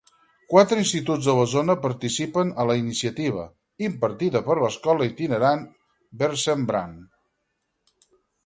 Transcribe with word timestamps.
Quatre 0.51 0.77
instituts 0.83 1.27
de 1.27 1.33
la 1.39 1.43
zona 1.51 1.75
participen 1.83 2.53
a 2.63 2.65
la 2.69 2.77
iniciativa, 2.79 3.45
impartida 3.89 4.41
per 4.49 4.57
l'escola 4.63 5.11
itinerant 5.13 5.63
Versembrant. 6.25 7.01